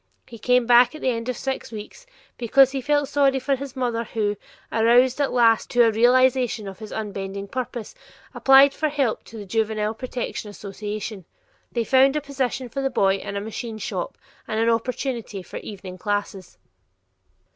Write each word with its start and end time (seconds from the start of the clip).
He 0.25 0.39
came 0.39 0.65
back 0.65 0.95
at 0.95 1.01
the 1.01 1.11
end 1.11 1.29
of 1.29 1.37
six 1.37 1.71
weeks 1.71 2.07
because 2.35 2.71
he 2.71 2.81
felt 2.81 3.07
sorry 3.07 3.37
for 3.37 3.55
his 3.55 3.75
mother 3.75 4.03
who, 4.03 4.35
aroused 4.71 5.21
at 5.21 5.31
last 5.31 5.69
to 5.69 5.83
a 5.85 5.91
realization 5.91 6.67
of 6.67 6.79
his 6.79 6.91
unbending 6.91 7.47
purpose, 7.49 7.93
applied 8.33 8.73
for 8.73 8.89
help 8.89 9.23
to 9.25 9.37
the 9.37 9.45
Juvenile 9.45 9.93
Protective 9.93 10.49
Association. 10.49 11.25
They 11.71 11.83
found 11.83 12.15
a 12.15 12.21
position 12.21 12.67
for 12.67 12.81
the 12.81 12.89
boy 12.89 13.17
in 13.17 13.35
a 13.35 13.41
machine 13.41 13.77
shop 13.77 14.17
and 14.47 14.59
an 14.59 14.69
opportunity 14.71 15.43
for 15.43 15.57
evening 15.57 15.99
classes. 15.99 16.57